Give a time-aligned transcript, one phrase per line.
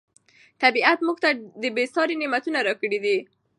[0.61, 1.29] طبیعت موږ ته
[1.61, 3.17] ډېر بې ساري نعمتونه راکړي دي.